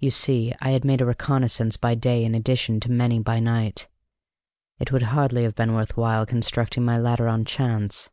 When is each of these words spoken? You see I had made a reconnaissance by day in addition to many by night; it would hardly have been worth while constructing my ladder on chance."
You 0.00 0.10
see 0.10 0.52
I 0.60 0.70
had 0.70 0.84
made 0.84 1.00
a 1.00 1.06
reconnaissance 1.06 1.76
by 1.76 1.94
day 1.94 2.24
in 2.24 2.34
addition 2.34 2.80
to 2.80 2.90
many 2.90 3.20
by 3.20 3.38
night; 3.38 3.86
it 4.80 4.90
would 4.90 5.02
hardly 5.14 5.44
have 5.44 5.54
been 5.54 5.74
worth 5.74 5.96
while 5.96 6.26
constructing 6.26 6.84
my 6.84 6.98
ladder 6.98 7.28
on 7.28 7.44
chance." 7.44 8.10